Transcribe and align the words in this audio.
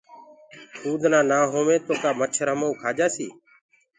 ڀمڀڻيونٚ 0.81 1.27
نآ 1.29 1.39
هوينٚ 1.53 1.83
گو 1.85 1.93
ڪآ 2.03 2.11
مڇر 2.19 2.47
همآ 2.51 2.67
ڪوُ 2.69 2.75
کآ 2.81 2.89
جآسي۔ 2.97 3.27